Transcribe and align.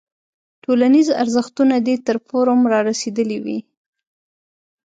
ټولنیز 0.63 1.07
ارزښتونه 1.21 1.75
دې 1.87 1.95
تر 2.05 2.15
فورم 2.27 2.59
رارسېدلی 2.73 3.37
وي. 3.45 3.59